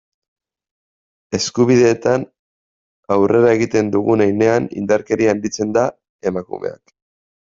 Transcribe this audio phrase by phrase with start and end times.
[1.39, 2.25] Eskubideetan
[3.17, 5.87] aurrera egiten dugun heinean, indarkeria handitzen da,
[6.33, 6.97] emakumeak.